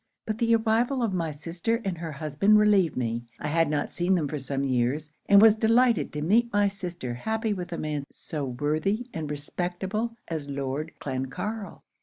But 0.25 0.39
the 0.39 0.55
arrival 0.55 1.03
of 1.03 1.13
my 1.13 1.29
sister 1.31 1.79
and 1.85 1.95
her 1.99 2.11
husband 2.13 2.57
relieved 2.57 2.97
me. 2.97 3.25
I 3.39 3.49
had 3.49 3.69
not 3.69 3.91
seen 3.91 4.15
them 4.15 4.27
for 4.27 4.39
some 4.39 4.63
years; 4.63 5.11
and 5.29 5.39
was 5.39 5.53
delighted 5.53 6.11
to 6.13 6.23
meet 6.23 6.51
my 6.51 6.69
sister 6.69 7.13
happy 7.13 7.53
with 7.53 7.71
a 7.71 7.77
man 7.77 8.05
so 8.11 8.43
worthy 8.45 9.11
and 9.13 9.29
respectable 9.29 10.17
as 10.27 10.49
Lord 10.49 10.91
Clancarryl. 10.99 11.83